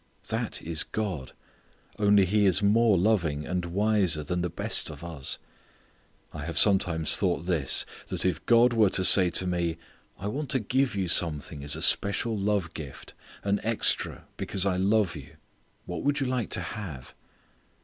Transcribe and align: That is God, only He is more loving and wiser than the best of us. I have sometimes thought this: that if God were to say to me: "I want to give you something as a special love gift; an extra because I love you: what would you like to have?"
That 0.29 0.63
is 0.63 0.81
God, 0.83 1.33
only 1.99 2.25
He 2.25 2.47
is 2.47 2.63
more 2.63 2.97
loving 2.97 3.45
and 3.45 3.65
wiser 3.65 4.23
than 4.23 4.41
the 4.41 4.49
best 4.49 4.89
of 4.89 5.03
us. 5.03 5.37
I 6.33 6.43
have 6.43 6.57
sometimes 6.57 7.15
thought 7.15 7.45
this: 7.45 7.85
that 8.07 8.25
if 8.25 8.43
God 8.47 8.73
were 8.73 8.89
to 8.89 9.05
say 9.05 9.29
to 9.29 9.45
me: 9.45 9.77
"I 10.17 10.27
want 10.27 10.49
to 10.49 10.59
give 10.59 10.95
you 10.95 11.07
something 11.07 11.63
as 11.63 11.75
a 11.75 11.83
special 11.83 12.35
love 12.35 12.73
gift; 12.73 13.13
an 13.43 13.59
extra 13.61 14.25
because 14.37 14.65
I 14.65 14.75
love 14.75 15.15
you: 15.15 15.35
what 15.85 16.01
would 16.01 16.19
you 16.19 16.25
like 16.25 16.49
to 16.53 16.61
have?" 16.61 17.13